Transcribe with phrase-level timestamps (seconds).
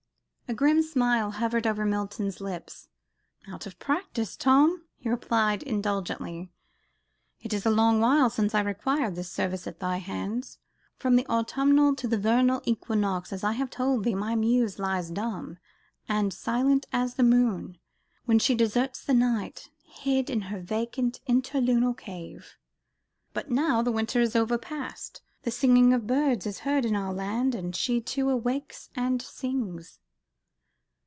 [0.47, 2.89] A grim smile hovered over Milton's full lips,
[3.47, 6.51] "Out of practice, Tom," he replied indulgently,
[7.41, 10.57] "it is a long while since I required this service at thy hands.
[10.97, 15.09] From the autumnal to the vernal equinox, as I have told thee, my muse lies
[15.09, 15.57] dumb,
[16.09, 17.77] and silent as the moon,
[18.25, 22.57] When she deserts the night, Hid in her vacant interlunar cave.
[23.33, 27.55] But now the winter is overpast, the singing of birds is heard in our land,
[27.55, 29.99] and she too awakes and sings.